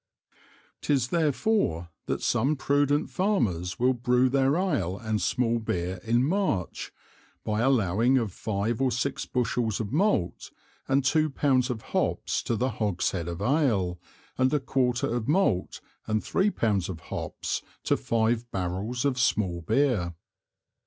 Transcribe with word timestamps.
'Tis 0.81 1.09
therefore 1.09 1.89
that 2.07 2.23
some 2.23 2.55
prudent 2.55 3.07
Farmers 3.07 3.77
will 3.77 3.93
brew 3.93 4.29
their 4.29 4.55
Ale 4.55 4.97
and 4.97 5.21
small 5.21 5.59
Beer 5.59 5.97
in 6.03 6.23
March, 6.25 6.91
by 7.43 7.61
allowing 7.61 8.17
of 8.17 8.31
five 8.33 8.81
or 8.81 8.89
six 8.91 9.27
Bushels 9.27 9.79
of 9.79 9.93
Malt, 9.93 10.49
and 10.87 11.05
two 11.05 11.29
Pounds 11.29 11.69
of 11.69 11.83
Hops 11.93 12.41
to 12.41 12.55
the 12.55 12.71
Hogshead 12.81 13.27
of 13.27 13.43
Ale, 13.43 13.99
and 14.39 14.51
a 14.51 14.59
quarter 14.59 15.05
of 15.05 15.27
Malt 15.27 15.81
and 16.07 16.23
three 16.23 16.49
Pounds 16.49 16.89
of 16.89 16.99
Hops 17.11 17.61
to 17.83 17.95
five 17.95 18.49
Barrels 18.49 19.05
of 19.05 19.19
small 19.19 19.61
Beer. 19.61 20.15